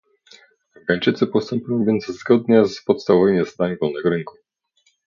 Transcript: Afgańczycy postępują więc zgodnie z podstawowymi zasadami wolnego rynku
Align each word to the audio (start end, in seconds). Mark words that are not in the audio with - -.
Afgańczycy 0.77 1.27
postępują 1.27 1.85
więc 1.85 2.05
zgodnie 2.05 2.65
z 2.65 2.83
podstawowymi 2.83 3.39
zasadami 3.45 3.77
wolnego 3.77 4.09
rynku 4.09 4.35